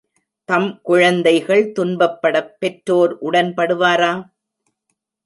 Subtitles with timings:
[0.49, 4.11] தம் குழந்தைகள் துன்பப்படப் பெற்றோர் உடன் படுவரா?